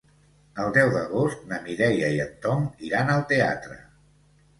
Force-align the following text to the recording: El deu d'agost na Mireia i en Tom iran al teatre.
El 0.61 0.69
deu 0.77 0.87
d'agost 0.93 1.43
na 1.51 1.59
Mireia 1.67 2.09
i 2.15 2.21
en 2.23 2.31
Tom 2.47 2.65
iran 2.89 3.13
al 3.17 3.21
teatre. 3.33 3.79